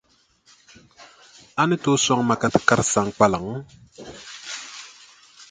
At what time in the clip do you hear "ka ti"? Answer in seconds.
2.41-2.59